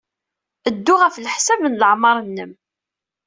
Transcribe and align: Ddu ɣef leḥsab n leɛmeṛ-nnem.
Ddu 0.75 0.95
ɣef 0.97 1.15
leḥsab 1.17 1.59
n 1.65 1.73
leɛmeṛ-nnem. 1.81 2.51